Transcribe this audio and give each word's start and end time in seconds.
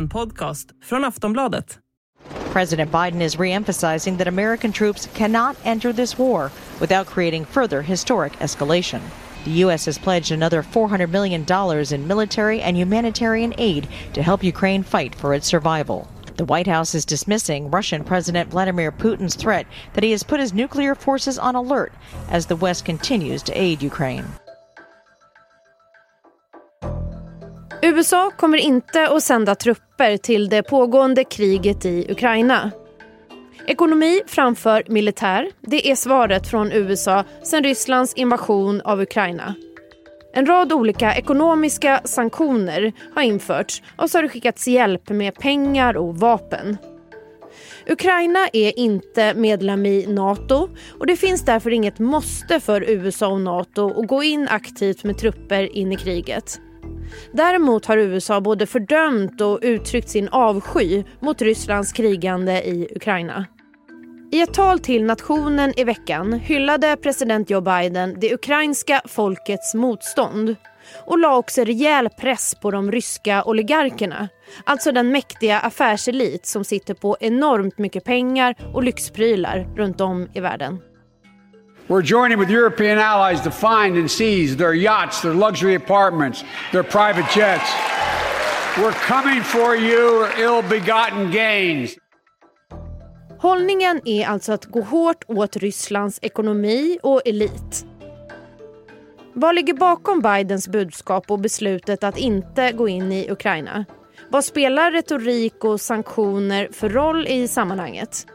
En 0.00 0.08
podcast 0.08 0.70
från 0.82 1.04
Aftonbladet. 1.04 1.78
President 2.52 2.90
Biden 2.90 3.20
is 3.20 3.36
reemphasizing 3.36 4.16
that 4.18 4.28
American 4.28 4.72
troops 4.72 5.08
cannot 5.14 5.56
enter 5.64 5.92
this 5.92 6.18
war 6.18 6.50
without 6.80 7.06
creating 7.06 7.44
further 7.44 7.82
historic 7.82 8.32
escalation. 8.38 9.00
The 9.44 9.64
U.S. 9.64 9.84
has 9.86 9.98
pledged 9.98 10.32
another 10.32 10.62
$400 10.62 11.10
million 11.10 11.44
in 11.94 12.08
military 12.08 12.62
and 12.62 12.76
humanitarian 12.76 13.54
aid 13.58 13.88
to 14.14 14.22
help 14.22 14.42
Ukraine 14.42 14.82
fight 14.82 15.14
for 15.14 15.34
its 15.34 15.46
survival. 15.46 16.08
The 16.36 16.46
White 16.46 16.66
House 16.66 16.94
is 16.94 17.04
dismissing 17.04 17.70
Russian 17.70 18.02
President 18.02 18.50
Vladimir 18.50 18.92
Putin's 18.92 19.34
threat 19.34 19.66
that 19.92 20.04
he 20.04 20.12
has 20.12 20.22
put 20.22 20.40
his 20.40 20.54
nuclear 20.54 20.94
forces 20.94 21.38
on 21.38 21.54
alert 21.54 21.92
as 22.30 22.46
the 22.46 22.56
West 22.56 22.86
continues 22.86 23.42
to 23.42 23.52
aid 23.52 23.82
Ukraine. 23.82 24.24
USA 27.90 28.30
kommer 28.30 28.58
inte 28.58 29.08
att 29.08 29.22
sända 29.22 29.54
trupper 29.54 30.16
till 30.16 30.48
det 30.48 30.62
pågående 30.62 31.24
kriget 31.24 31.84
i 31.84 32.06
Ukraina. 32.12 32.70
Ekonomi 33.66 34.20
framför 34.26 34.84
militär, 34.88 35.50
det 35.60 35.90
är 35.90 35.94
svaret 35.94 36.50
från 36.50 36.72
USA 36.72 37.24
sedan 37.42 37.64
Rysslands 37.64 38.14
invasion 38.14 38.80
av 38.80 39.00
Ukraina. 39.00 39.54
En 40.34 40.46
rad 40.46 40.72
olika 40.72 41.14
ekonomiska 41.14 42.00
sanktioner 42.04 42.92
har 43.14 43.22
införts 43.22 43.82
och 43.96 44.10
så 44.10 44.18
har 44.18 44.22
det 44.22 44.28
skickats 44.28 44.68
hjälp 44.68 45.08
med 45.08 45.34
pengar 45.34 45.96
och 45.96 46.16
vapen. 46.16 46.76
Ukraina 47.88 48.48
är 48.52 48.78
inte 48.78 49.34
medlem 49.34 49.86
i 49.86 50.06
Nato 50.06 50.68
och 50.98 51.06
det 51.06 51.16
finns 51.16 51.44
därför 51.44 51.70
inget 51.70 51.98
måste 51.98 52.60
för 52.60 52.90
USA 52.90 53.28
och 53.28 53.40
Nato 53.40 54.00
att 54.00 54.08
gå 54.08 54.22
in 54.22 54.48
aktivt 54.48 55.04
med 55.04 55.18
trupper 55.18 55.76
in 55.76 55.92
i 55.92 55.96
kriget. 55.96 56.60
Däremot 57.32 57.86
har 57.86 57.96
USA 57.96 58.40
både 58.40 58.66
fördömt 58.66 59.40
och 59.40 59.58
uttryckt 59.62 60.08
sin 60.08 60.28
avsky 60.28 61.04
mot 61.20 61.42
Rysslands 61.42 61.92
krigande 61.92 62.62
i 62.62 62.88
Ukraina. 62.96 63.46
I 64.32 64.40
ett 64.40 64.54
tal 64.54 64.78
till 64.78 65.04
nationen 65.04 65.72
i 65.76 65.84
veckan 65.84 66.32
hyllade 66.32 66.96
president 66.96 67.50
Joe 67.50 67.60
Biden 67.60 68.16
det 68.20 68.34
ukrainska 68.34 69.02
folkets 69.04 69.74
motstånd 69.74 70.56
och 71.06 71.18
la 71.18 71.36
också 71.36 71.64
rejäl 71.64 72.08
press 72.08 72.54
på 72.62 72.70
de 72.70 72.92
ryska 72.92 73.44
oligarkerna. 73.44 74.28
Alltså 74.64 74.92
den 74.92 75.12
mäktiga 75.12 75.60
affärselit 75.60 76.46
som 76.46 76.64
sitter 76.64 76.94
på 76.94 77.16
enormt 77.20 77.78
mycket 77.78 78.04
pengar 78.04 78.54
och 78.74 78.82
lyxprylar 78.82 79.68
runt 79.76 80.00
om 80.00 80.28
i 80.34 80.40
världen. 80.40 80.78
We're 81.90 82.02
joining 82.02 82.38
with 82.38 82.50
European 82.50 82.98
allies 82.98 83.40
to 83.40 83.50
find 83.50 83.96
and 83.96 84.10
seize 84.10 84.56
their 84.56 84.74
yachts, 84.74 85.22
their 85.22 85.34
luxury 85.34 85.74
apartments, 85.74 86.44
their 86.72 86.84
private 86.84 87.26
jets. 87.34 87.72
We're 88.78 88.92
coming 88.92 89.42
for 89.42 89.76
you, 89.76 90.26
ill-begotten 90.38 91.32
gains. 91.32 91.96
Hållningen 93.38 94.00
är 94.04 94.26
alltså 94.26 94.52
att 94.52 94.64
gå 94.64 94.80
hårt 94.80 95.24
åt 95.28 95.56
Rysslands 95.56 96.18
ekonomi 96.22 96.98
och 97.02 97.22
elit. 97.24 97.86
Vad 99.32 99.54
ligger 99.54 99.74
bakom 99.74 100.20
Bidens 100.20 100.68
budskap 100.68 101.30
och 101.30 101.38
beslutet 101.40 102.04
att 102.04 102.18
inte 102.18 102.72
gå 102.72 102.88
in 102.88 103.12
i 103.12 103.30
Ukraina? 103.30 103.84
Vad 104.28 104.44
spelar 104.44 104.90
retorik 104.90 105.64
och 105.64 105.80
sanktioner 105.80 106.68
för 106.72 106.88
roll 106.88 107.26
i 107.26 107.48
sammanhanget? 107.48 108.26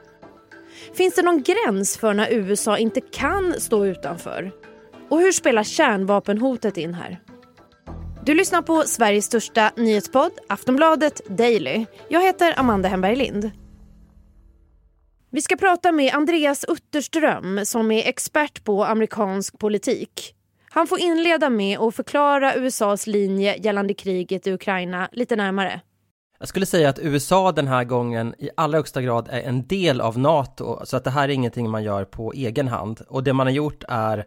Finns 0.94 1.16
det 1.16 1.22
någon 1.22 1.44
gräns 1.44 1.97
för 1.97 2.14
när 2.14 2.31
USA 2.31 2.78
inte 2.78 3.02
kan 3.02 3.53
stå 3.59 3.86
utanför? 3.86 4.52
Och 5.09 5.19
hur 5.19 5.31
spelar 5.31 5.64
kärnvapenhotet 5.64 6.78
in 6.78 6.94
här? 6.94 7.19
Du 8.25 8.33
lyssnar 8.33 8.61
på 8.61 8.81
Sveriges 8.81 9.25
största 9.25 9.72
nyhetspodd 9.75 10.31
Aftonbladet 10.50 11.22
Daily. 11.28 11.86
Jag 12.09 12.22
heter 12.22 12.59
Amanda 12.59 12.89
Hemberg 12.89 13.16
Lind. 13.16 13.52
Vi 15.29 15.41
ska 15.41 15.56
prata 15.56 15.91
med 15.91 16.13
Andreas 16.13 16.66
Utterström 16.68 17.66
som 17.66 17.91
är 17.91 18.07
expert 18.07 18.63
på 18.63 18.84
amerikansk 18.85 19.59
politik. 19.59 20.35
Han 20.69 20.88
får 20.88 21.00
inleda 21.00 21.50
med 21.50 21.79
att 21.79 21.95
förklara 21.95 22.56
USAs 22.56 23.07
linje 23.07 23.56
gällande 23.56 23.94
kriget 23.94 24.47
i 24.47 24.51
Ukraina 24.51 25.09
lite 25.12 25.35
närmare. 25.35 25.81
Jag 26.45 26.50
skulle 26.50 26.66
säga 26.66 26.89
att 26.89 27.00
USA 27.00 27.51
den 27.51 27.67
här 27.67 27.83
gången 27.83 28.35
i 28.38 28.50
allra 28.57 28.78
högsta 28.78 29.01
grad 29.01 29.28
är 29.31 29.41
en 29.41 29.67
del 29.67 30.01
av 30.01 30.19
NATO, 30.19 30.85
så 30.85 30.97
att 30.97 31.03
det 31.03 31.09
här 31.09 31.29
är 31.29 31.33
ingenting 31.33 31.69
man 31.69 31.83
gör 31.83 32.06
på 32.06 32.33
egen 32.33 32.67
hand. 32.67 33.01
Och 33.07 33.23
det 33.23 33.33
man 33.33 33.47
har 33.47 33.51
gjort 33.53 33.83
är 33.88 34.25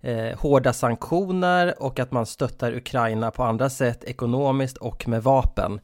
eh, 0.00 0.38
hårda 0.38 0.72
sanktioner 0.72 1.82
och 1.82 1.98
att 1.98 2.12
man 2.12 2.26
stöttar 2.26 2.76
Ukraina 2.76 3.30
på 3.30 3.42
andra 3.44 3.70
sätt 3.70 4.04
ekonomiskt 4.04 4.76
och 4.76 5.08
med 5.08 5.22
vapen. 5.22 5.80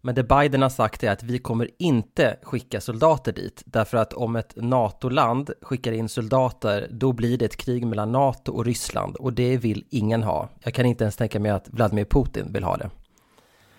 Men 0.00 0.14
det 0.14 0.22
Biden 0.22 0.62
har 0.62 0.68
sagt 0.68 1.04
är 1.04 1.10
att 1.10 1.22
vi 1.22 1.38
kommer 1.38 1.70
inte 1.78 2.36
skicka 2.42 2.80
soldater 2.80 3.32
dit, 3.32 3.62
därför 3.66 3.96
att 3.96 4.12
om 4.12 4.36
ett 4.36 4.52
NATO-land 4.56 5.50
skickar 5.62 5.92
in 5.92 6.08
soldater, 6.08 6.88
då 6.90 7.12
blir 7.12 7.38
det 7.38 7.44
ett 7.44 7.56
krig 7.56 7.86
mellan 7.86 8.12
NATO 8.12 8.52
och 8.52 8.64
Ryssland 8.64 9.16
och 9.16 9.32
det 9.32 9.56
vill 9.56 9.84
ingen 9.90 10.22
ha. 10.22 10.48
Jag 10.60 10.74
kan 10.74 10.86
inte 10.86 11.04
ens 11.04 11.16
tänka 11.16 11.40
mig 11.40 11.50
att 11.50 11.68
Vladimir 11.68 12.04
Putin 12.04 12.52
vill 12.52 12.64
ha 12.64 12.76
det. 12.76 12.90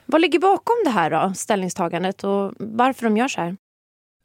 Vad 0.06 0.22
ligger 0.22 0.40
bakom 0.40 0.76
det 0.84 0.90
här 0.90 1.10
då, 1.10 1.34
ställningstagandet 1.34 2.24
och 2.24 2.54
varför 2.58 3.04
de 3.04 3.18
gör 3.18 3.28
så 3.28 3.42
här? 3.42 3.58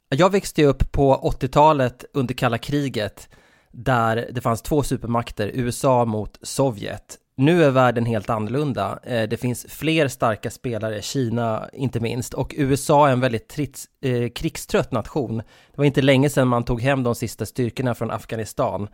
Jag 0.09 0.29
växte 0.29 0.63
upp 0.63 0.91
på 0.91 1.33
80-talet 1.41 2.05
under 2.13 2.33
kalla 2.33 2.57
kriget 2.57 3.29
där 3.71 4.29
det 4.31 4.41
fanns 4.41 4.61
två 4.61 4.83
supermakter, 4.83 5.51
USA 5.53 6.05
mot 6.05 6.37
Sovjet. 6.41 7.17
Nu 7.37 7.63
är 7.63 7.71
världen 7.71 8.05
helt 8.05 8.29
annorlunda. 8.29 8.99
Eh, 9.03 9.29
det 9.29 9.37
finns 9.37 9.65
fler 9.69 10.07
starka 10.07 10.49
spelare, 10.51 11.01
Kina 11.01 11.69
inte 11.73 11.99
minst, 11.99 12.33
och 12.33 12.53
USA 12.57 13.07
är 13.07 13.11
en 13.11 13.19
väldigt 13.19 13.47
trits, 13.47 13.87
eh, 14.01 14.29
krigstrött 14.29 14.91
nation. 14.91 15.37
Det 15.37 15.77
var 15.77 15.85
inte 15.85 16.01
länge 16.01 16.29
sedan 16.29 16.47
man 16.47 16.63
tog 16.63 16.81
hem 16.81 17.03
de 17.03 17.15
sista 17.15 17.45
styrkorna 17.45 17.95
från 17.95 18.11
Afghanistan. 18.11 18.87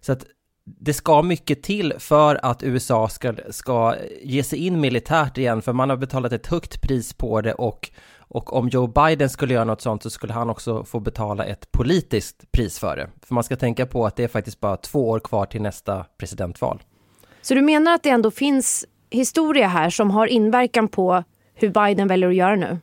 Så 0.00 0.12
att 0.12 0.24
det 0.64 0.94
ska 0.94 1.22
mycket 1.22 1.62
till 1.62 1.94
för 1.98 2.40
att 2.42 2.62
USA 2.62 3.08
ska, 3.08 3.34
ska 3.50 3.94
ge 4.22 4.42
sig 4.42 4.58
in 4.66 4.80
militärt 4.80 5.38
igen, 5.38 5.62
för 5.62 5.72
man 5.72 5.90
har 5.90 5.96
betalat 5.96 6.32
ett 6.32 6.46
högt 6.46 6.82
pris 6.82 7.14
på 7.14 7.40
det 7.40 7.54
och, 7.54 7.90
och 8.18 8.52
om 8.52 8.68
Joe 8.68 8.86
Biden 8.86 9.30
skulle 9.30 9.54
göra 9.54 9.64
något 9.64 9.80
sånt 9.80 10.02
så 10.02 10.10
skulle 10.10 10.32
han 10.32 10.50
också 10.50 10.84
få 10.84 11.00
betala 11.00 11.44
ett 11.44 11.72
politiskt 11.72 12.52
pris 12.52 12.78
för 12.78 12.96
det. 12.96 13.08
För 13.22 13.34
man 13.34 13.44
ska 13.44 13.56
tänka 13.56 13.86
på 13.86 14.06
att 14.06 14.16
det 14.16 14.24
är 14.24 14.28
faktiskt 14.28 14.60
bara 14.60 14.76
två 14.76 15.08
år 15.08 15.20
kvar 15.20 15.46
till 15.46 15.62
nästa 15.62 16.04
presidentval. 16.18 16.82
Så 17.42 17.54
du 17.54 17.62
menar 17.62 17.94
att 17.94 18.02
det 18.02 18.10
ändå 18.10 18.30
finns 18.30 18.86
historia 19.10 19.68
här 19.68 19.90
som 19.90 20.10
har 20.10 20.26
inverkan 20.26 20.88
på 20.88 21.24
hur 21.54 21.70
Biden 21.70 22.08
väljer 22.08 22.28
att 22.28 22.34
göra 22.34 22.56
nu? 22.56 22.78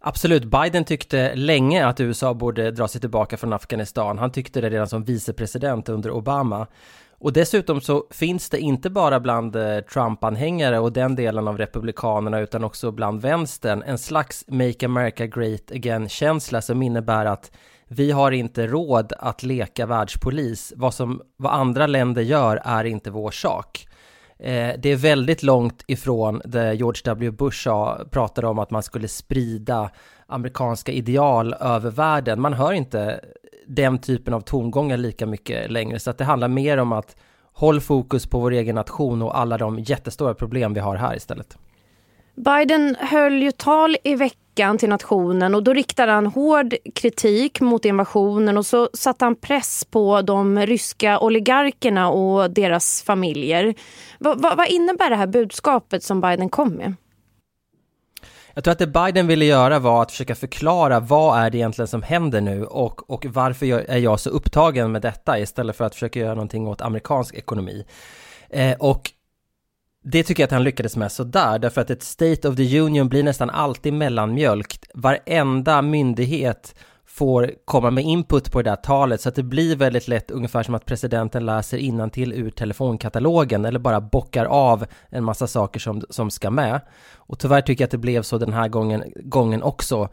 Absolut, 0.00 0.44
Biden 0.44 0.84
tyckte 0.84 1.34
länge 1.34 1.86
att 1.86 2.00
USA 2.00 2.34
borde 2.34 2.70
dra 2.70 2.88
sig 2.88 3.00
tillbaka 3.00 3.36
från 3.36 3.52
Afghanistan. 3.52 4.18
Han 4.18 4.32
tyckte 4.32 4.60
det 4.60 4.70
redan 4.70 4.88
som 4.88 5.04
vicepresident 5.04 5.88
under 5.88 6.10
Obama. 6.10 6.66
Och 7.20 7.32
dessutom 7.32 7.80
så 7.80 8.04
finns 8.10 8.50
det 8.50 8.58
inte 8.58 8.90
bara 8.90 9.20
bland 9.20 9.56
eh, 9.56 9.78
Trump-anhängare 9.78 10.78
och 10.78 10.92
den 10.92 11.14
delen 11.14 11.48
av 11.48 11.58
republikanerna 11.58 12.40
utan 12.40 12.64
också 12.64 12.90
bland 12.90 13.22
vänstern 13.22 13.82
en 13.86 13.98
slags 13.98 14.44
Make 14.48 14.86
America 14.86 15.26
Great 15.26 15.70
Again-känsla 15.72 16.62
som 16.62 16.82
innebär 16.82 17.26
att 17.26 17.50
vi 17.88 18.10
har 18.10 18.30
inte 18.30 18.66
råd 18.66 19.12
att 19.18 19.42
leka 19.42 19.86
världspolis. 19.86 20.72
Vad, 20.76 20.94
som, 20.94 21.22
vad 21.36 21.52
andra 21.52 21.86
länder 21.86 22.22
gör 22.22 22.62
är 22.64 22.84
inte 22.84 23.10
vår 23.10 23.30
sak. 23.30 23.87
Eh, 24.38 24.74
det 24.78 24.88
är 24.88 24.96
väldigt 24.96 25.42
långt 25.42 25.84
ifrån 25.86 26.42
det 26.44 26.74
George 26.74 27.02
W. 27.04 27.30
Bush 27.30 27.62
sa, 27.64 27.98
pratade 28.10 28.46
om 28.46 28.58
att 28.58 28.70
man 28.70 28.82
skulle 28.82 29.08
sprida 29.08 29.90
amerikanska 30.26 30.92
ideal 30.92 31.54
över 31.60 31.90
världen. 31.90 32.40
Man 32.40 32.52
hör 32.52 32.72
inte 32.72 33.20
den 33.66 33.98
typen 33.98 34.34
av 34.34 34.40
tongångar 34.40 34.96
lika 34.96 35.26
mycket 35.26 35.70
längre, 35.70 35.98
så 35.98 36.10
att 36.10 36.18
det 36.18 36.24
handlar 36.24 36.48
mer 36.48 36.78
om 36.78 36.92
att 36.92 37.16
håll 37.52 37.80
fokus 37.80 38.26
på 38.26 38.38
vår 38.40 38.50
egen 38.50 38.74
nation 38.74 39.22
och 39.22 39.38
alla 39.38 39.58
de 39.58 39.78
jättestora 39.78 40.34
problem 40.34 40.74
vi 40.74 40.80
har 40.80 40.96
här 40.96 41.16
istället. 41.16 41.58
Biden 42.34 42.96
höll 42.98 43.42
ju 43.42 43.52
tal 43.52 43.96
i 44.04 44.14
veckan 44.14 44.47
till 44.58 44.88
nationen 44.88 45.54
och 45.54 45.62
då 45.62 45.72
riktade 45.72 46.12
han 46.12 46.26
hård 46.26 46.74
kritik 46.94 47.60
mot 47.60 47.84
invasionen 47.84 48.58
och 48.58 48.66
så 48.66 48.88
satte 48.94 49.24
han 49.24 49.36
press 49.36 49.84
på 49.84 50.22
de 50.22 50.58
ryska 50.58 51.18
oligarkerna 51.18 52.10
och 52.10 52.50
deras 52.50 53.02
familjer. 53.02 53.74
Va, 54.18 54.34
va, 54.34 54.54
vad 54.56 54.68
innebär 54.68 55.10
det 55.10 55.16
här 55.16 55.26
budskapet 55.26 56.02
som 56.02 56.20
Biden 56.20 56.48
kom 56.48 56.68
med? 56.68 56.94
Jag 58.54 58.64
tror 58.64 58.72
att 58.72 58.78
det 58.78 58.86
Biden 58.86 59.26
ville 59.26 59.44
göra 59.44 59.78
var 59.78 60.02
att 60.02 60.10
försöka 60.10 60.34
förklara 60.34 61.00
vad 61.00 61.38
är 61.38 61.50
det 61.50 61.58
egentligen 61.58 61.88
som 61.88 62.02
händer 62.02 62.40
nu 62.40 62.64
och, 62.64 63.10
och 63.10 63.26
varför 63.26 63.66
är 63.66 63.98
jag 63.98 64.20
så 64.20 64.30
upptagen 64.30 64.92
med 64.92 65.02
detta 65.02 65.38
istället 65.38 65.76
för 65.76 65.84
att 65.84 65.94
försöka 65.94 66.20
göra 66.20 66.34
någonting 66.34 66.68
åt 66.68 66.80
amerikansk 66.80 67.34
ekonomi. 67.34 67.86
Eh, 68.50 68.76
och 68.78 69.12
det 70.10 70.22
tycker 70.22 70.42
jag 70.42 70.46
att 70.46 70.52
han 70.52 70.64
lyckades 70.64 70.96
med 70.96 71.12
sådär, 71.12 71.58
därför 71.58 71.80
att 71.80 71.90
ett 71.90 72.02
State 72.02 72.48
of 72.48 72.56
the 72.56 72.80
Union 72.80 73.08
blir 73.08 73.22
nästan 73.22 73.50
alltid 73.50 73.92
mellanmjölk. 73.92 74.78
Varenda 74.94 75.82
myndighet 75.82 76.74
får 77.06 77.50
komma 77.64 77.90
med 77.90 78.04
input 78.04 78.52
på 78.52 78.62
det 78.62 78.70
där 78.70 78.76
talet 78.76 79.20
så 79.20 79.28
att 79.28 79.34
det 79.34 79.42
blir 79.42 79.76
väldigt 79.76 80.08
lätt 80.08 80.30
ungefär 80.30 80.62
som 80.62 80.74
att 80.74 80.84
presidenten 80.84 81.46
läser 81.46 82.10
till 82.10 82.32
ur 82.32 82.50
telefonkatalogen 82.50 83.64
eller 83.64 83.78
bara 83.78 84.00
bockar 84.00 84.44
av 84.44 84.86
en 85.08 85.24
massa 85.24 85.46
saker 85.46 85.80
som, 85.80 86.02
som 86.10 86.30
ska 86.30 86.50
med. 86.50 86.80
Och 87.14 87.38
tyvärr 87.38 87.60
tycker 87.60 87.82
jag 87.82 87.86
att 87.86 87.90
det 87.90 87.98
blev 87.98 88.22
så 88.22 88.38
den 88.38 88.52
här 88.52 88.68
gången, 88.68 89.04
gången 89.16 89.62
också. 89.62 90.08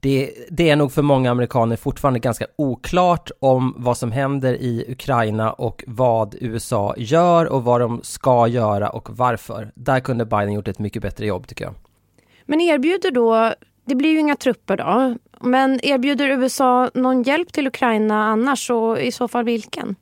Det, 0.00 0.34
det, 0.50 0.70
är 0.70 0.76
nog 0.76 0.92
för 0.92 1.02
många 1.02 1.30
amerikaner 1.30 1.76
fortfarande 1.76 2.20
ganska 2.20 2.46
oklart 2.56 3.30
om 3.40 3.74
vad 3.76 3.96
som 3.96 4.12
händer 4.12 4.54
i 4.54 4.84
Ukraina 4.88 5.52
och 5.52 5.84
vad 5.86 6.34
USA 6.40 6.94
gör 6.96 7.46
och 7.46 7.64
vad 7.64 7.80
de 7.80 8.00
ska 8.02 8.46
göra 8.48 8.88
och 8.88 9.16
varför. 9.16 9.72
Där 9.74 10.00
kunde 10.00 10.24
Biden 10.24 10.52
gjort 10.52 10.68
ett 10.68 10.78
mycket 10.78 11.02
bättre 11.02 11.26
jobb 11.26 11.46
tycker 11.46 11.64
jag. 11.64 11.74
Men 12.46 12.60
erbjuder 12.60 13.10
då, 13.10 13.54
det 13.84 13.94
blir 13.94 14.10
ju 14.10 14.18
inga 14.18 14.36
trupper 14.36 14.76
då, 14.76 15.16
men 15.40 15.80
erbjuder 15.82 16.28
USA 16.28 16.90
någon 16.94 17.22
hjälp 17.22 17.52
till 17.52 17.66
Ukraina 17.66 18.24
annars 18.24 18.70
och 18.70 19.00
i 19.00 19.12
så 19.12 19.28
fall 19.28 19.44
vilken? 19.44 19.96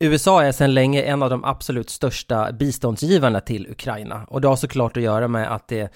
USA 0.00 0.42
är 0.42 0.52
sedan 0.52 0.74
länge 0.74 1.02
en 1.02 1.22
av 1.22 1.30
de 1.30 1.44
absolut 1.44 1.90
största 1.90 2.52
biståndsgivarna 2.52 3.40
till 3.40 3.66
Ukraina 3.70 4.24
och 4.28 4.40
det 4.40 4.48
har 4.48 4.56
såklart 4.56 4.96
att 4.96 5.02
göra 5.02 5.28
med 5.28 5.54
att 5.54 5.68
det 5.68 5.92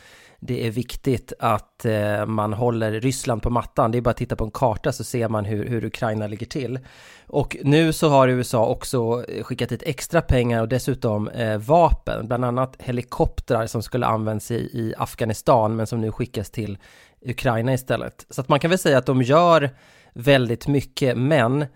det 0.46 0.66
är 0.66 0.70
viktigt 0.70 1.32
att 1.38 1.84
eh, 1.84 2.26
man 2.26 2.52
håller 2.52 2.92
Ryssland 3.00 3.42
på 3.42 3.50
mattan. 3.50 3.90
Det 3.90 3.98
är 3.98 4.02
bara 4.02 4.10
att 4.10 4.16
titta 4.16 4.36
på 4.36 4.44
en 4.44 4.50
karta 4.50 4.92
så 4.92 5.04
ser 5.04 5.28
man 5.28 5.44
hur, 5.44 5.68
hur 5.68 5.84
Ukraina 5.84 6.26
ligger 6.26 6.46
till. 6.46 6.78
Och 7.26 7.56
nu 7.62 7.92
så 7.92 8.08
har 8.08 8.28
USA 8.28 8.66
också 8.66 9.24
skickat 9.42 9.72
hit 9.72 9.82
extra 9.86 10.22
pengar 10.22 10.60
och 10.60 10.68
dessutom 10.68 11.28
eh, 11.28 11.58
vapen, 11.58 12.26
bland 12.26 12.44
annat 12.44 12.76
helikoptrar 12.78 13.66
som 13.66 13.82
skulle 13.82 14.06
använts 14.06 14.50
i, 14.50 14.54
i 14.54 14.94
Afghanistan 14.98 15.76
men 15.76 15.86
som 15.86 16.00
nu 16.00 16.12
skickas 16.12 16.50
till 16.50 16.78
Ukraina 17.26 17.74
istället. 17.74 18.26
Så 18.30 18.40
att 18.40 18.48
man 18.48 18.60
kan 18.60 18.70
väl 18.70 18.78
säga 18.78 18.98
att 18.98 19.06
de 19.06 19.22
gör 19.22 19.70
väldigt 20.12 20.66
mycket, 20.66 21.16
men 21.18 21.66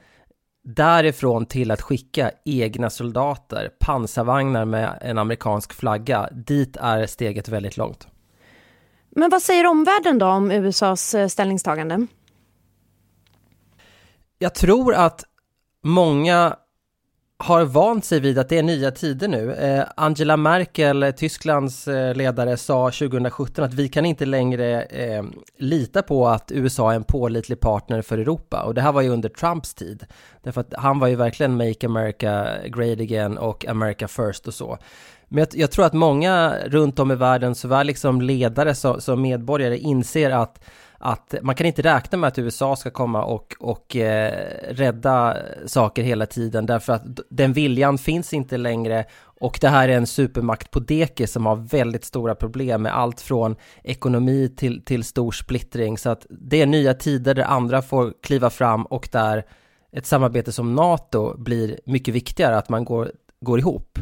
därifrån 0.65 1.47
till 1.47 1.71
att 1.71 1.83
skicka 1.83 2.31
egna 2.45 2.91
soldater, 2.91 3.71
pansarvagnar 3.81 4.65
med 4.65 4.99
en 5.01 5.19
amerikansk 5.19 5.73
flagga, 5.73 6.29
dit 6.33 6.77
är 6.77 7.07
steget 7.07 7.49
väldigt 7.49 7.77
långt. 7.77 8.09
Men 9.19 9.31
vad 9.31 9.43
säger 9.43 9.67
omvärlden 9.67 10.19
då 10.19 10.27
om 10.27 10.51
USAs 10.51 11.15
eh, 11.15 11.29
ställningstagande? 11.29 12.07
Jag 14.39 14.55
tror 14.55 14.95
att 14.95 15.25
många 15.85 16.57
har 17.39 17.65
vant 17.65 18.05
sig 18.05 18.21
vid 18.21 18.39
att 18.39 18.49
det 18.49 18.59
är 18.59 18.63
nya 18.63 18.91
tider 18.91 19.29
nu. 19.29 19.53
Eh, 19.53 19.85
Angela 19.97 20.37
Merkel, 20.37 21.03
eh, 21.03 21.11
Tysklands 21.11 21.89
eh, 21.89 22.15
ledare, 22.15 22.57
sa 22.57 22.91
2017 22.91 23.65
att 23.65 23.75
vi 23.75 23.89
kan 23.89 24.07
inte 24.07 24.27
längre 24.27 24.83
eh, 24.83 25.25
lita 25.59 26.03
på 26.03 26.29
att 26.29 26.53
USA 26.53 26.93
är 26.93 26.97
en 26.97 27.05
pålitlig 27.05 27.61
partner 27.61 28.03
för 28.03 28.19
Europa. 28.19 28.63
Och 28.63 28.75
det 28.75 28.81
här 28.81 28.93
var 28.93 29.03
ju 29.03 29.09
under 29.09 29.29
Trumps 29.29 29.75
tid. 29.75 30.07
Därför 30.43 30.61
att 30.61 30.75
han 30.77 30.99
var 30.99 31.09
ju 31.09 31.17
verkligen 31.17 31.57
Make 31.57 31.87
America 31.87 32.47
Great 32.67 33.01
Again 33.01 33.39
och 33.39 33.67
America 33.67 34.09
First 34.09 34.49
och 34.49 34.55
så. 34.55 34.79
Men 35.29 35.39
jag, 35.39 35.49
jag, 35.53 35.71
tror 35.71 35.85
att 35.85 35.93
många 35.93 36.57
runt 36.67 36.99
om 36.99 37.11
i 37.11 37.15
världen, 37.15 37.55
såväl 37.55 37.87
liksom 37.87 38.21
ledare 38.21 38.75
som, 38.75 39.01
som 39.01 39.23
medborgare, 39.23 39.79
inser 39.79 40.31
att 40.31 40.65
att 41.01 41.35
man 41.43 41.55
kan 41.55 41.67
inte 41.67 41.83
räkna 41.83 42.19
med 42.19 42.29
att 42.29 42.39
USA 42.39 42.77
ska 42.77 42.91
komma 42.91 43.25
och, 43.25 43.57
och 43.61 43.97
eh, 43.97 44.33
rädda 44.69 45.37
saker 45.67 46.03
hela 46.03 46.27
tiden 46.27 46.67
därför 46.67 46.93
att 46.93 47.03
den 47.31 47.53
viljan 47.53 47.99
finns 47.99 48.33
inte 48.33 48.57
längre 48.57 49.05
och 49.21 49.59
det 49.61 49.69
här 49.69 49.89
är 49.89 49.97
en 49.97 50.07
supermakt 50.07 50.71
på 50.71 50.81
deke 50.81 51.27
som 51.27 51.47
har 51.47 51.57
väldigt 51.57 52.05
stora 52.05 52.35
problem 52.35 52.83
med 52.83 52.97
allt 52.97 53.21
från 53.21 53.57
ekonomi 53.83 54.55
till, 54.57 54.85
till 54.85 55.05
stor 55.05 55.33
splittring 55.33 55.99
så 55.99 56.11
att 56.11 56.27
det 56.31 56.63
är 56.63 56.67
nya 56.67 56.95
tider 56.95 57.35
där 57.35 57.45
andra 57.45 57.83
får 57.83 58.13
kliva 58.23 58.51
fram 58.51 58.87
och 58.87 59.09
där 59.13 59.45
ett 59.93 60.07
samarbete 60.07 60.53
som 60.53 60.75
NATO 60.75 61.39
blir 61.39 61.81
mycket 61.85 62.15
viktigare, 62.15 62.59
att 62.59 62.69
man 62.69 62.85
går, 62.85 63.13
går 63.41 63.59
ihop. 63.59 63.99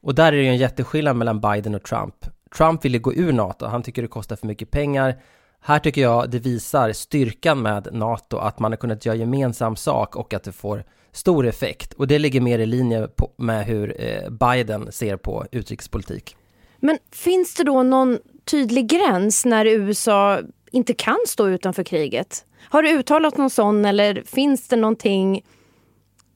Och 0.00 0.14
där 0.14 0.32
är 0.32 0.36
det 0.36 0.42
ju 0.42 0.48
en 0.48 0.56
jätteskillnad 0.56 1.16
mellan 1.16 1.40
Biden 1.40 1.74
och 1.74 1.82
Trump. 1.82 2.14
Trump 2.56 2.84
vill 2.84 2.94
ju 2.94 3.00
gå 3.00 3.14
ur 3.14 3.32
NATO, 3.32 3.66
han 3.66 3.82
tycker 3.82 4.02
det 4.02 4.08
kostar 4.08 4.36
för 4.36 4.46
mycket 4.46 4.70
pengar. 4.70 5.22
Här 5.60 5.78
tycker 5.78 6.00
jag 6.00 6.30
det 6.30 6.38
visar 6.38 6.92
styrkan 6.92 7.62
med 7.62 7.88
NATO, 7.92 8.36
att 8.36 8.58
man 8.58 8.72
har 8.72 8.76
kunnat 8.76 9.06
göra 9.06 9.16
gemensam 9.16 9.76
sak 9.76 10.16
och 10.16 10.34
att 10.34 10.42
det 10.42 10.52
får 10.52 10.84
stor 11.12 11.46
effekt. 11.46 11.92
Och 11.92 12.06
det 12.06 12.18
ligger 12.18 12.40
mer 12.40 12.58
i 12.58 12.66
linje 12.66 13.08
med 13.36 13.66
hur 13.66 13.96
eh, 13.98 14.30
Biden 14.30 14.92
ser 14.92 15.16
på 15.16 15.46
utrikespolitik. 15.52 16.36
Men 16.78 16.98
finns 17.12 17.54
det 17.54 17.64
då 17.64 17.82
någon 17.82 18.18
tydlig 18.50 18.88
gräns 18.88 19.44
när 19.44 19.66
USA 19.66 20.38
inte 20.72 20.94
kan 20.94 21.18
stå 21.26 21.48
utanför 21.48 21.82
kriget? 21.82 22.44
Har 22.70 22.82
du 22.82 22.90
uttalat 22.90 23.36
någon 23.36 23.50
sån 23.50 23.84
eller 23.84 24.22
finns 24.22 24.68
det 24.68 24.76
någonting 24.76 25.44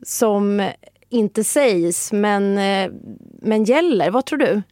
som 0.03 0.71
inte 1.09 1.45
sägs 1.45 2.13
men, 2.13 2.59
eh, 2.59 2.91
men 3.43 3.65
gäller? 3.65 4.11
Vad 4.11 4.27
tror 4.27 4.39
du? 4.39 4.63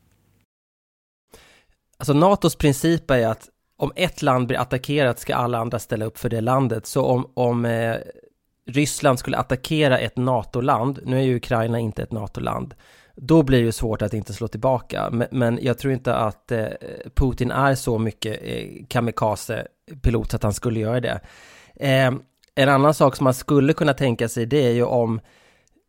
Alltså 1.98 2.12
NATOs 2.12 2.56
princip 2.56 3.10
är 3.10 3.26
att 3.26 3.48
om 3.76 3.92
ett 3.96 4.22
land 4.22 4.46
blir 4.46 4.58
attackerat 4.58 5.18
ska 5.18 5.34
alla 5.34 5.58
andra 5.58 5.78
ställa 5.78 6.04
upp 6.04 6.18
för 6.18 6.28
det 6.28 6.40
landet. 6.40 6.86
Så 6.86 7.04
om, 7.04 7.30
om 7.34 7.64
eh, 7.64 7.96
Ryssland 8.66 9.18
skulle 9.18 9.36
attackera 9.36 9.98
ett 9.98 10.16
NATO-land, 10.16 11.00
nu 11.04 11.18
är 11.18 11.22
ju 11.22 11.36
Ukraina 11.36 11.78
inte 11.78 12.02
ett 12.02 12.12
NATO-land, 12.12 12.74
då 13.16 13.42
blir 13.42 13.64
det 13.64 13.72
svårt 13.72 14.02
att 14.02 14.14
inte 14.14 14.32
slå 14.32 14.48
tillbaka. 14.48 15.08
Men, 15.12 15.28
men 15.30 15.58
jag 15.62 15.78
tror 15.78 15.92
inte 15.92 16.14
att 16.14 16.52
eh, 16.52 16.66
Putin 17.14 17.50
är 17.50 17.74
så 17.74 17.98
mycket 17.98 18.40
eh, 18.42 18.86
kamikaze-pilot 18.88 20.34
att 20.34 20.42
han 20.42 20.54
skulle 20.54 20.80
göra 20.80 21.00
det. 21.00 21.20
Eh, 21.76 22.12
en 22.54 22.68
annan 22.68 22.94
sak 22.94 23.16
som 23.16 23.24
man 23.24 23.34
skulle 23.34 23.72
kunna 23.72 23.94
tänka 23.94 24.28
sig 24.28 24.46
det 24.46 24.66
är 24.66 24.72
ju 24.72 24.84
om 24.84 25.20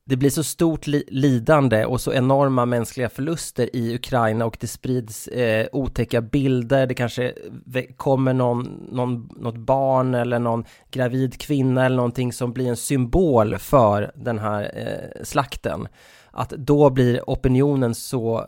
det 0.06 0.18
blir 0.18 0.30
så 0.30 0.44
stort 0.44 0.88
li 0.88 1.04
lidande 1.08 1.86
och 1.86 2.02
så 2.02 2.14
enorma 2.14 2.66
mänskliga 2.66 3.10
förluster 3.10 3.76
i 3.76 3.96
Ukraina 3.96 4.46
och 4.46 4.58
det 4.60 4.68
sprids 4.68 5.28
eh, 5.28 5.68
otäcka 5.72 6.22
bilder, 6.22 6.88
det 6.88 6.94
kanske 6.94 7.34
eh, 7.76 7.84
kommer 7.98 8.34
någon, 8.34 8.88
någon, 8.92 9.30
något 9.38 9.58
barn 9.58 10.16
eller 10.16 10.40
någon 10.40 10.66
gravid 10.92 11.38
kvinna 11.38 11.86
eller 11.86 11.96
någonting 11.96 12.34
som 12.34 12.54
blir 12.54 12.68
en 12.68 12.78
symbol 12.78 13.58
för 13.58 14.12
den 14.16 14.40
här 14.40 14.72
eh, 14.76 15.24
slakten. 15.24 15.88
Att 16.32 16.50
då 16.50 16.90
blir 16.90 17.30
opinionen 17.30 17.96
så, 17.96 18.40
eh, 18.40 18.46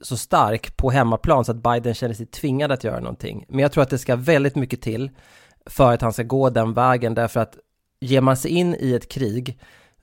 så 0.00 0.16
stark 0.16 0.76
på 0.76 0.90
hemmaplan 0.90 1.44
så 1.44 1.52
att 1.52 1.62
Biden 1.62 1.94
känner 1.94 2.14
sig 2.14 2.26
tvingad 2.26 2.72
att 2.72 2.84
göra 2.84 3.00
någonting. 3.00 3.44
Men 3.48 3.58
jag 3.58 3.72
tror 3.72 3.82
att 3.82 3.90
det 3.90 3.98
ska 3.98 4.16
väldigt 4.16 4.56
mycket 4.56 4.80
till 4.80 5.10
för 5.66 5.92
att 5.92 6.02
han 6.02 6.12
ska 6.12 6.22
gå 6.22 6.50
den 6.50 6.72
vägen 6.72 7.14
därför 7.14 7.40
att 7.40 7.58
ger 8.00 8.20
man 8.20 8.36
sig 8.36 8.50
in 8.50 8.76
i 8.80 8.94
ett 8.94 9.08
krig 9.08 9.58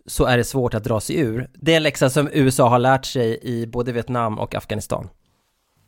så 0.08 0.26
är 0.26 0.38
det 0.38 0.44
svårt 0.44 0.74
att 0.74 0.84
dra 0.84 1.00
sig 1.00 1.20
ur. 1.20 1.50
Det 1.54 1.74
är 1.74 1.78
en 1.78 1.84
läxa 1.84 2.10
som 2.10 2.30
USA 2.34 2.70
har 2.70 2.80
lärt 2.80 3.06
sig 3.06 3.40
i 3.42 3.68
både 3.68 3.92
Vietnam 3.92 4.40
och 4.40 4.56
Afghanistan. 4.56 5.10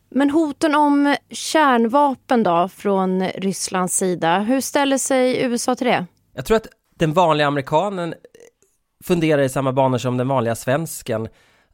Men 0.10 0.30
hoten 0.30 0.75
om 0.75 1.15
kärnvapen 1.30 2.44
då 2.44 2.68
från 2.68 3.27
Rysslands 3.27 3.98
sida, 3.98 4.39
hur 4.39 4.62
ställer 4.62 4.98
sig 4.98 5.41
USA 5.41 5.75
till 5.75 5.88
det? 5.88 6.06
Jag 6.34 6.46
tror 6.46 6.58
att 6.58 6.68
den 6.96 7.13
vanliga 7.13 7.48
amerikanen 7.48 8.13
funderar 9.03 9.41
i 9.41 9.50
samma 9.50 9.74
banor 9.74 9.98
som 9.98 10.18
den 10.18 10.27
vanliga 10.27 10.56
svensken. 10.56 11.27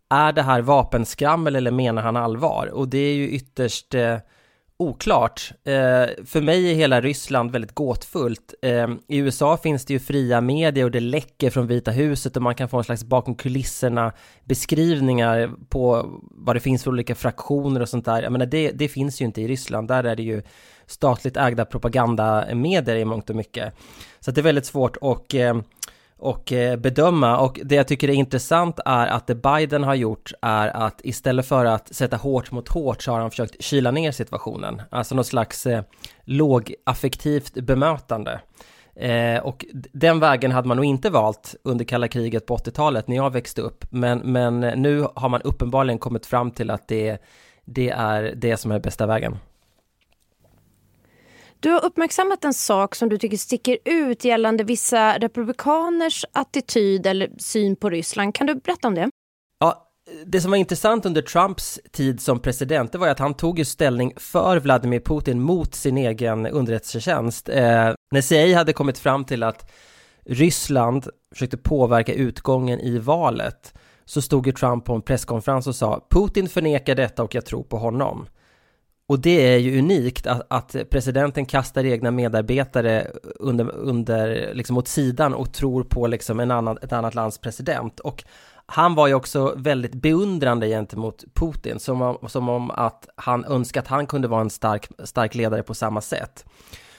Är 0.09 0.31
det 0.31 0.41
här 0.41 0.61
vapenskrammel 0.61 1.55
eller 1.55 1.71
menar 1.71 2.01
han 2.01 2.15
allvar? 2.17 2.67
Och 2.67 2.87
det 2.87 2.97
är 2.97 3.13
ju 3.13 3.29
ytterst 3.29 3.93
eh, 3.93 4.17
oklart. 4.83 5.51
Eh, 5.63 6.25
för 6.25 6.41
mig 6.41 6.71
är 6.71 6.75
hela 6.75 7.01
Ryssland 7.01 7.51
väldigt 7.51 7.75
gåtfullt. 7.75 8.53
Eh, 8.61 8.87
I 9.07 9.17
USA 9.17 9.57
finns 9.57 9.85
det 9.85 9.93
ju 9.93 9.99
fria 9.99 10.41
medier 10.41 10.85
och 10.85 10.91
det 10.91 10.99
läcker 10.99 11.49
från 11.49 11.67
Vita 11.67 11.91
huset 11.91 12.35
och 12.35 12.41
man 12.41 12.55
kan 12.55 12.69
få 12.69 12.77
en 12.77 12.83
slags 12.83 13.03
bakom 13.03 13.35
kulisserna 13.35 14.11
beskrivningar 14.43 15.51
på 15.69 16.09
vad 16.21 16.55
det 16.55 16.59
finns 16.59 16.83
för 16.83 16.91
olika 16.91 17.15
fraktioner 17.15 17.81
och 17.81 17.89
sånt 17.89 18.05
där. 18.05 18.23
Jag 18.23 18.31
menar, 18.31 18.45
det, 18.45 18.71
det 18.71 18.87
finns 18.87 19.21
ju 19.21 19.25
inte 19.25 19.41
i 19.41 19.47
Ryssland. 19.47 19.87
Där 19.87 20.03
är 20.03 20.15
det 20.15 20.23
ju 20.23 20.41
statligt 20.85 21.37
ägda 21.37 21.65
propagandamedier 21.65 22.95
i 22.95 23.05
mångt 23.05 23.29
och 23.29 23.35
mycket. 23.35 23.73
Så 24.19 24.31
det 24.31 24.41
är 24.41 24.43
väldigt 24.43 24.65
svårt 24.65 24.95
och 24.97 25.35
eh, 25.35 25.55
och 26.23 26.53
eh, 26.53 26.75
bedöma. 26.75 27.37
Och 27.37 27.59
det 27.63 27.75
jag 27.75 27.87
tycker 27.87 28.09
är 28.09 28.13
intressant 28.13 28.79
är 28.85 29.07
att 29.07 29.27
det 29.27 29.35
Biden 29.35 29.83
har 29.83 29.95
gjort 29.95 30.31
är 30.41 30.67
att 30.67 31.01
istället 31.03 31.45
för 31.45 31.65
att 31.65 31.95
sätta 31.95 32.17
hårt 32.17 32.51
mot 32.51 32.67
hårt 32.69 33.03
så 33.03 33.11
har 33.11 33.19
han 33.19 33.29
försökt 33.29 33.63
kyla 33.63 33.91
ner 33.91 34.11
situationen. 34.11 34.81
Alltså 34.89 35.15
något 35.15 35.27
slags 35.27 35.65
eh, 35.65 35.83
lågaffektivt 36.23 37.53
bemötande. 37.53 38.39
Eh, 38.95 39.37
och 39.37 39.65
den 39.93 40.19
vägen 40.19 40.51
hade 40.51 40.67
man 40.67 40.77
nog 40.77 40.85
inte 40.85 41.09
valt 41.09 41.55
under 41.63 41.85
kalla 41.85 42.07
kriget 42.07 42.45
på 42.45 42.57
80-talet 42.57 43.07
när 43.07 43.15
jag 43.15 43.33
växte 43.33 43.61
upp. 43.61 43.85
Men, 43.89 44.19
men 44.19 44.59
nu 44.59 45.07
har 45.15 45.29
man 45.29 45.41
uppenbarligen 45.41 45.99
kommit 45.99 46.25
fram 46.25 46.51
till 46.51 46.69
att 46.69 46.87
det, 46.87 47.17
det 47.65 47.89
är 47.89 48.33
det 48.35 48.57
som 48.57 48.71
är 48.71 48.79
bästa 48.79 49.05
vägen. 49.05 49.37
Du 51.63 51.69
har 51.69 51.85
uppmärksammat 51.85 52.45
en 52.45 52.53
sak 52.53 52.95
som 52.95 53.09
du 53.09 53.17
tycker 53.17 53.37
sticker 53.37 53.77
ut 53.85 54.25
gällande 54.25 54.63
vissa 54.63 55.17
republikaners 55.17 56.25
attityd 56.31 57.05
eller 57.05 57.29
syn 57.37 57.75
på 57.75 57.89
Ryssland. 57.89 58.35
Kan 58.35 58.47
du 58.47 58.55
berätta 58.55 58.87
om 58.87 58.95
det? 58.95 59.09
Ja, 59.59 59.91
det 60.25 60.41
som 60.41 60.51
var 60.51 60.57
intressant 60.57 61.05
under 61.05 61.21
Trumps 61.21 61.79
tid 61.91 62.21
som 62.21 62.39
president, 62.39 62.91
det 62.91 62.97
var 62.97 63.07
att 63.07 63.19
han 63.19 63.33
tog 63.33 63.59
ju 63.59 63.65
ställning 63.65 64.13
för 64.17 64.59
Vladimir 64.59 64.99
Putin 64.99 65.41
mot 65.41 65.75
sin 65.75 65.97
egen 65.97 66.47
underrättelsetjänst. 66.47 67.49
Eh, 67.49 67.93
när 68.11 68.21
CIA 68.21 68.57
hade 68.57 68.73
kommit 68.73 68.97
fram 68.97 69.25
till 69.25 69.43
att 69.43 69.71
Ryssland 70.25 71.07
försökte 71.33 71.57
påverka 71.57 72.13
utgången 72.13 72.79
i 72.79 72.97
valet, 72.97 73.73
så 74.05 74.21
stod 74.21 74.47
ju 74.47 74.53
Trump 74.53 74.85
på 74.85 74.93
en 74.93 75.01
presskonferens 75.01 75.67
och 75.67 75.75
sa 75.75 76.07
Putin 76.09 76.49
förnekar 76.49 76.95
detta 76.95 77.23
och 77.23 77.35
jag 77.35 77.45
tror 77.45 77.63
på 77.63 77.77
honom. 77.77 78.27
Och 79.07 79.19
det 79.19 79.53
är 79.53 79.57
ju 79.57 79.79
unikt 79.79 80.27
att, 80.27 80.41
att 80.47 80.75
presidenten 80.89 81.45
kastar 81.45 81.85
egna 81.85 82.11
medarbetare 82.11 83.07
under, 83.39 83.71
under, 83.75 84.51
liksom 84.53 84.77
åt 84.77 84.87
sidan 84.87 85.33
och 85.33 85.53
tror 85.53 85.83
på 85.83 86.07
liksom 86.07 86.39
en 86.39 86.51
annan, 86.51 86.77
ett 86.81 86.93
annat 86.93 87.15
lands 87.15 87.37
president. 87.37 87.99
Och 87.99 88.23
han 88.65 88.95
var 88.95 89.07
ju 89.07 89.13
också 89.13 89.53
väldigt 89.57 89.93
beundrande 89.93 90.67
gentemot 90.67 91.23
Putin, 91.33 91.79
som 91.79 92.01
om, 92.01 92.29
som 92.29 92.49
om 92.49 92.71
att 92.71 93.09
han 93.15 93.45
önskade 93.45 93.83
att 93.83 93.87
han 93.87 94.07
kunde 94.07 94.27
vara 94.27 94.41
en 94.41 94.49
stark, 94.49 94.87
stark 95.03 95.35
ledare 95.35 95.63
på 95.63 95.73
samma 95.73 96.01
sätt. 96.01 96.45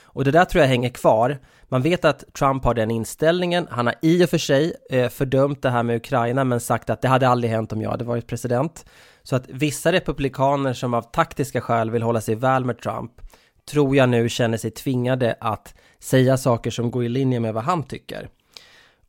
Och 0.03 0.23
det 0.23 0.31
där 0.31 0.45
tror 0.45 0.61
jag 0.61 0.69
hänger 0.69 0.89
kvar. 0.89 1.37
Man 1.63 1.81
vet 1.81 2.05
att 2.05 2.23
Trump 2.33 2.63
har 2.63 2.73
den 2.73 2.91
inställningen. 2.91 3.67
Han 3.69 3.85
har 3.85 3.95
i 4.01 4.25
och 4.25 4.29
för 4.29 4.37
sig 4.37 4.73
eh, 4.89 5.09
fördömt 5.09 5.61
det 5.61 5.69
här 5.69 5.83
med 5.83 5.95
Ukraina, 5.95 6.43
men 6.43 6.59
sagt 6.59 6.89
att 6.89 7.01
det 7.01 7.07
hade 7.07 7.27
aldrig 7.27 7.51
hänt 7.51 7.73
om 7.73 7.81
jag 7.81 7.89
hade 7.89 8.03
varit 8.03 8.27
president. 8.27 8.85
Så 9.25 9.35
att 9.35 9.49
vissa 9.49 9.91
republikaner 9.91 10.73
som 10.73 10.93
av 10.93 11.01
taktiska 11.01 11.61
skäl 11.61 11.91
vill 11.91 12.03
hålla 12.03 12.21
sig 12.21 12.35
väl 12.35 12.65
med 12.65 12.81
Trump, 12.81 13.11
tror 13.69 13.95
jag 13.95 14.09
nu 14.09 14.29
känner 14.29 14.57
sig 14.57 14.71
tvingade 14.71 15.35
att 15.39 15.73
säga 15.99 16.37
saker 16.37 16.71
som 16.71 16.91
går 16.91 17.05
i 17.05 17.09
linje 17.09 17.39
med 17.39 17.53
vad 17.53 17.63
han 17.63 17.83
tycker. 17.83 18.29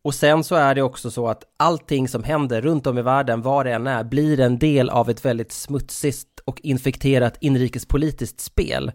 Och 0.02 0.14
sen 0.14 0.44
så 0.44 0.54
är 0.54 0.74
det 0.74 0.82
också 0.82 1.10
så 1.10 1.28
att 1.28 1.44
allting 1.56 2.08
som 2.08 2.22
händer 2.22 2.60
runt 2.60 2.86
om 2.86 2.98
i 2.98 3.02
världen, 3.02 3.42
var 3.42 3.64
det 3.64 3.72
än 3.72 3.86
är, 3.86 4.04
blir 4.04 4.40
en 4.40 4.58
del 4.58 4.90
av 4.90 5.10
ett 5.10 5.24
väldigt 5.24 5.52
smutsigt 5.52 6.40
och 6.44 6.60
infekterat 6.62 7.36
inrikespolitiskt 7.40 8.40
spel. 8.40 8.92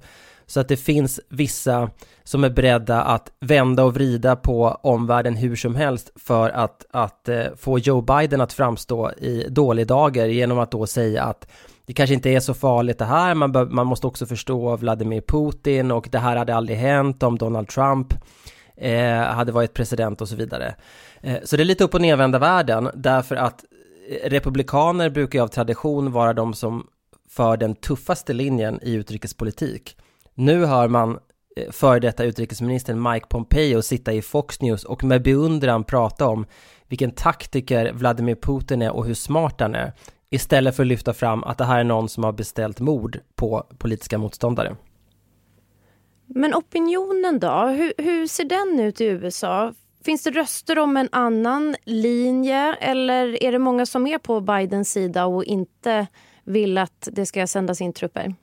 Så 0.51 0.60
att 0.60 0.67
det 0.67 0.77
finns 0.77 1.20
vissa 1.29 1.89
som 2.24 2.43
är 2.43 2.50
beredda 2.50 3.01
att 3.01 3.31
vända 3.39 3.84
och 3.84 3.93
vrida 3.93 4.36
på 4.36 4.79
omvärlden 4.84 5.36
hur 5.36 5.55
som 5.55 5.75
helst 5.75 6.12
för 6.15 6.50
att, 6.50 6.86
att 6.91 7.29
eh, 7.29 7.43
få 7.58 7.79
Joe 7.79 8.01
Biden 8.01 8.41
att 8.41 8.53
framstå 8.53 9.12
i 9.12 9.46
dålig 9.50 9.88
dagar 9.88 10.27
genom 10.27 10.60
att 10.60 10.72
då 10.72 10.88
säga 10.88 11.24
att 11.24 11.48
det 11.86 11.93
kanske 11.93 12.13
inte 12.13 12.29
är 12.29 12.39
så 12.39 12.53
farligt 12.53 12.98
det 12.98 13.05
här, 13.05 13.36
man, 13.36 13.51
bör, 13.51 13.65
man 13.65 13.88
måste 13.88 14.08
också 14.08 14.25
förstå 14.25 14.75
Vladimir 14.75 15.22
Putin 15.22 15.91
och 15.91 16.08
det 16.12 16.20
här 16.20 16.36
hade 16.36 16.55
aldrig 16.55 16.77
hänt 16.77 17.24
om 17.24 17.38
Donald 17.38 17.67
Trump 17.67 18.13
eh, 18.75 19.22
hade 19.22 19.51
varit 19.51 19.74
president 19.74 20.22
och 20.22 20.29
så 20.29 20.36
vidare. 20.36 20.75
Eh, 21.22 21.38
så 21.43 21.58
det 21.58 21.63
är 21.63 21.65
lite 21.65 21.84
upp 21.84 21.93
och 21.93 22.01
nervända 22.01 22.39
världen 22.39 22.89
därför 22.93 23.36
att 23.36 23.63
eh, 24.10 24.29
republikaner 24.29 25.10
brukar 25.10 25.39
ju 25.39 25.43
av 25.43 25.48
tradition 25.48 26.12
vara 26.12 26.34
de 26.34 26.53
som 26.53 26.88
för 27.29 27.58
den 27.58 27.75
tuffaste 27.75 28.34
linjen 28.34 28.79
i 28.81 28.93
utrikespolitik. 28.93 29.98
Nu 30.41 30.65
hör 30.65 30.88
man 30.88 31.19
eh, 31.55 31.71
före 31.71 32.00
detta 32.00 32.24
utrikesministern 32.24 33.12
Mike 33.12 33.25
Pompeo 33.29 33.81
sitta 33.81 34.13
i 34.13 34.21
Fox 34.21 34.62
News 34.62 34.83
och 34.83 35.03
med 35.03 35.24
beundran 35.24 35.83
prata 35.83 36.27
om 36.27 36.45
vilken 36.88 37.12
taktiker 37.12 37.93
Vladimir 37.93 38.36
Putin 38.36 38.81
är 38.81 38.91
och 38.91 39.05
hur 39.05 39.13
smart 39.13 39.60
han 39.60 39.75
är 39.75 39.93
istället 40.29 40.75
för 40.75 40.83
att 40.83 40.88
lyfta 40.88 41.13
fram 41.13 41.43
att 41.43 41.57
det 41.57 41.65
här 41.65 41.79
är 41.79 41.83
någon 41.83 42.10
som 42.10 42.24
har 42.24 42.31
beställt 42.31 42.79
mord 42.79 43.19
på 43.36 43.67
politiska 43.77 44.17
motståndare. 44.17 44.75
Men 46.25 46.53
opinionen 46.53 47.39
då? 47.39 47.65
Hur, 47.65 47.93
hur 47.98 48.27
ser 48.27 48.45
den 48.45 48.79
ut 48.79 49.01
i 49.01 49.05
USA? 49.05 49.74
Finns 50.03 50.24
det 50.24 50.31
röster 50.31 50.79
om 50.79 50.98
en 50.98 51.10
annan 51.12 51.75
linje 51.83 52.74
eller 52.74 53.43
är 53.43 53.51
det 53.51 53.60
många 53.60 53.86
som 53.86 54.07
är 54.07 54.17
på 54.17 54.41
Bidens 54.41 54.91
sida 54.91 55.25
och 55.25 55.43
inte 55.43 56.07
vill 56.43 56.77
att 56.77 57.07
det 57.12 57.25
ska 57.25 57.48
sändas 57.48 57.81
in 57.81 57.93
trupper? 57.93 58.36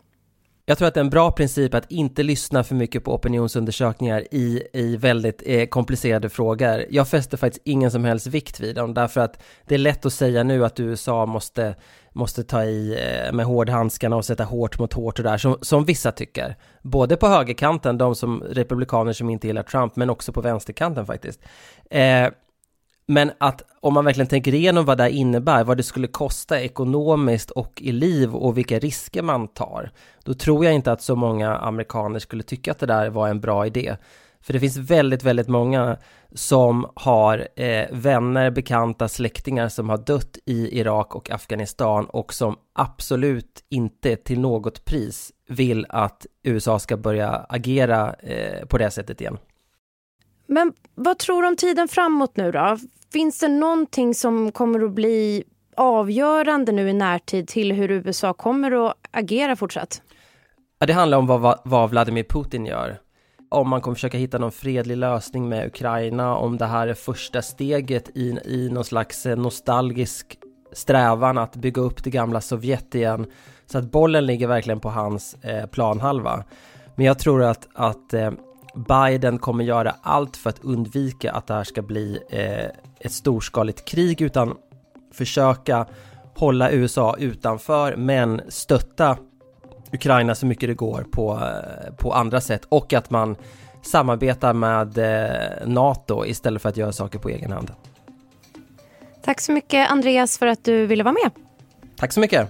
Jag 0.69 0.79
tror 0.79 0.89
att 0.89 0.95
det 0.95 1.01
är 1.01 1.05
en 1.05 1.11
bra 1.11 1.31
princip 1.31 1.75
att 1.75 1.91
inte 1.91 2.23
lyssna 2.23 2.65
för 2.65 2.75
mycket 2.75 3.05
på 3.05 3.15
opinionsundersökningar 3.15 4.25
i, 4.31 4.63
i 4.73 4.97
väldigt 4.97 5.43
eh, 5.47 5.67
komplicerade 5.67 6.29
frågor. 6.29 6.85
Jag 6.91 7.09
fäster 7.09 7.37
faktiskt 7.37 7.63
ingen 7.67 7.91
som 7.91 8.05
helst 8.05 8.27
vikt 8.27 8.61
vid 8.61 8.77
dem, 8.77 8.95
därför 8.95 9.21
att 9.21 9.43
det 9.67 9.75
är 9.75 9.79
lätt 9.79 10.07
att 10.07 10.13
säga 10.13 10.43
nu 10.43 10.65
att 10.65 10.81
USA 10.81 11.27
måste, 11.27 11.75
måste 12.13 12.45
ta 12.45 12.65
i 12.65 12.93
eh, 12.93 13.33
med 13.33 13.47
hårdhandskarna 13.47 14.17
och 14.17 14.25
sätta 14.25 14.45
hårt 14.45 14.79
mot 14.79 14.93
hårt 14.93 15.19
och 15.19 15.25
där, 15.25 15.39
som, 15.39 15.59
som 15.63 15.85
vissa 15.85 16.13
tycker. 16.13 16.57
Både 16.83 17.17
på 17.17 17.27
högerkanten, 17.29 17.99
de 17.99 18.15
som 18.15 18.43
republikaner 18.51 19.13
som 19.13 19.31
inte 19.31 19.47
gillar 19.47 19.63
Trump, 19.63 19.97
men 19.97 20.11
också 20.11 20.33
på 20.33 20.41
vänsterkanten 20.41 21.07
faktiskt. 21.07 21.41
Eh, 21.91 22.29
men 23.11 23.33
att 23.39 23.63
om 23.81 23.95
man 23.95 24.05
verkligen 24.05 24.29
tänker 24.29 24.55
igenom 24.55 24.85
vad 24.85 24.99
det 24.99 25.11
innebär, 25.11 25.65
vad 25.65 25.77
det 25.77 25.83
skulle 25.83 26.07
kosta 26.07 26.61
ekonomiskt 26.61 27.51
och 27.51 27.83
i 27.83 27.93
liv 27.93 28.35
och 28.35 28.59
vilka 28.59 28.79
risker 28.79 29.23
man 29.23 29.49
tar, 29.49 29.91
då 30.25 30.35
tror 30.35 30.65
jag 30.65 30.75
inte 30.75 30.93
att 30.93 31.03
så 31.03 31.17
många 31.17 31.57
amerikaner 31.57 32.19
skulle 32.19 32.43
tycka 32.43 32.71
att 32.71 32.79
det 32.79 32.87
där 32.87 33.11
var 33.11 33.29
en 33.29 33.41
bra 33.41 33.67
idé. 33.67 33.97
För 34.41 34.53
det 34.53 34.61
finns 34.61 34.77
väldigt, 34.77 35.23
väldigt 35.23 35.49
många 35.49 35.97
som 36.35 36.87
har 36.95 37.49
eh, 37.57 37.87
vänner, 37.91 38.51
bekanta, 38.51 39.09
släktingar 39.09 39.69
som 39.69 39.89
har 39.89 39.99
dött 39.99 40.39
i 40.47 40.79
Irak 40.81 41.15
och 41.15 41.31
Afghanistan 41.31 42.05
och 42.05 42.35
som 42.35 42.57
absolut 42.73 43.65
inte 43.69 44.17
till 44.17 44.41
något 44.41 44.85
pris 44.85 45.33
vill 45.49 45.87
att 45.89 46.27
USA 46.43 46.79
ska 46.79 46.97
börja 46.97 47.31
agera 47.49 48.15
eh, 48.15 48.67
på 48.67 48.79
det 48.79 48.91
sättet 48.91 49.21
igen. 49.21 49.39
Men 50.47 50.73
vad 50.95 51.19
tror 51.19 51.43
du 51.43 51.49
om 51.49 51.57
tiden 51.57 51.89
framåt 51.89 52.37
nu 52.37 52.53
då? 52.53 52.79
Finns 53.13 53.39
det 53.39 53.49
någonting 53.49 54.15
som 54.15 54.53
kommer 54.53 54.85
att 54.85 54.91
bli 54.91 55.45
avgörande 55.77 56.73
nu 56.73 56.89
i 56.89 56.93
närtid 56.93 57.49
till 57.49 57.73
hur 57.73 57.91
USA 57.91 58.33
kommer 58.33 58.87
att 58.87 58.95
agera 59.11 59.57
fortsatt? 59.57 60.03
Ja, 60.79 60.87
det 60.87 60.93
handlar 60.93 61.19
om 61.19 61.27
vad, 61.27 61.61
vad 61.65 61.91
Vladimir 61.91 62.25
Putin 62.25 62.67
gör. 62.67 63.01
Om 63.51 63.69
man 63.69 63.81
kommer 63.81 63.95
försöka 63.95 64.19
hitta 64.19 64.39
någon 64.39 64.53
fredlig 64.53 64.97
lösning 64.97 65.49
med 65.49 65.67
Ukraina, 65.67 66.37
om 66.37 66.59
det 66.59 66.67
här 66.67 66.89
är 66.89 66.95
första 66.95 67.43
steget 67.43 68.17
i, 68.17 68.39
i 68.45 68.71
någon 68.73 68.85
slags 68.85 69.27
eh, 69.27 69.37
nostalgisk 69.37 70.39
strävan 70.73 71.39
att 71.39 71.57
bygga 71.57 71.83
upp 71.83 72.05
det 72.05 72.11
gamla 72.11 72.41
Sovjet 72.41 72.95
igen. 72.95 73.27
Så 73.67 73.79
att 73.79 73.91
bollen 73.91 74.27
ligger 74.27 74.47
verkligen 74.47 74.81
på 74.81 74.91
hans 74.91 75.35
eh, 75.35 75.67
planhalva. 75.67 76.45
Men 76.95 77.07
jag 77.07 77.19
tror 77.19 77.43
att, 77.43 77.69
att 77.75 78.15
eh, 78.15 78.31
Biden 78.75 79.39
kommer 79.39 79.65
göra 79.65 79.95
allt 80.03 80.37
för 80.37 80.51
att 80.51 80.65
undvika 80.65 81.33
att 81.33 81.47
det 81.47 81.55
här 81.55 81.65
ska 81.65 81.83
bli 81.83 82.19
eh, 82.31 82.71
ett 83.01 83.13
storskaligt 83.13 83.85
krig 83.85 84.21
utan 84.21 84.57
försöka 85.13 85.87
hålla 86.35 86.71
USA 86.71 87.17
utanför 87.19 87.97
men 87.97 88.41
stötta 88.49 89.17
Ukraina 89.93 90.35
så 90.35 90.47
mycket 90.47 90.69
det 90.69 90.75
går 90.75 91.07
på, 91.11 91.33
eh, 91.35 91.95
på 91.95 92.13
andra 92.13 92.41
sätt 92.41 92.63
och 92.69 92.93
att 92.93 93.11
man 93.11 93.37
samarbetar 93.83 94.53
med 94.53 94.99
eh, 94.99 95.69
NATO 95.69 96.27
istället 96.27 96.63
för 96.63 96.69
att 96.69 96.77
göra 96.77 96.93
saker 96.93 97.19
på 97.19 97.29
egen 97.29 97.53
hand. 97.53 97.73
Tack 99.23 99.41
så 99.41 99.53
mycket 99.53 99.91
Andreas 99.91 100.39
för 100.39 100.47
att 100.47 100.65
du 100.65 100.87
ville 100.87 101.05
vara 101.05 101.15
med. 101.25 101.31
Tack 101.97 102.13
så 102.13 102.21
mycket. 102.21 102.49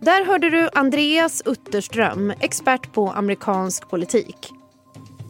Där 0.00 0.24
hörde 0.26 0.50
du 0.50 0.68
Andreas 0.72 1.42
Utterström, 1.44 2.32
expert 2.40 2.92
på 2.92 3.10
amerikansk 3.10 3.90
politik. 3.90 4.52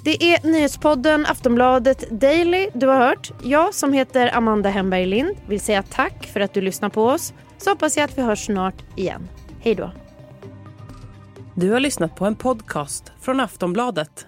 Det 0.04 0.23
är 0.23 0.47
nyhetspodden 0.47 1.26
Aftonbladet 1.26 2.11
Daily 2.11 2.68
du 2.75 2.87
har 2.87 2.97
hört. 2.97 3.32
Jag 3.44 3.75
som 3.75 3.92
heter 3.92 4.37
Amanda 4.37 4.68
Hemberg 4.68 5.06
Lind 5.06 5.37
vill 5.47 5.61
säga 5.61 5.82
tack 5.82 6.26
för 6.26 6.40
att 6.40 6.54
du 6.54 6.61
lyssnar 6.61 6.88
på 6.88 7.04
oss. 7.04 7.35
Så 7.59 7.71
hoppas 7.71 7.97
jag 7.97 8.04
att 8.04 8.18
vi 8.18 8.23
hörs 8.23 8.47
snart 8.47 8.85
igen. 8.97 9.28
Hej 9.61 9.75
då. 9.75 9.90
Du 11.54 11.71
har 11.71 11.80
lyssnat 11.80 12.16
på 12.16 12.26
en 12.26 12.37
podcast 12.37 13.12
från 13.21 13.40
Aftonbladet. 13.40 14.26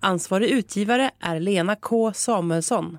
Ansvarig 0.00 0.50
utgivare 0.50 1.10
är 1.20 1.40
Lena 1.40 1.76
K 1.76 2.12
Samuelsson. 2.12 2.98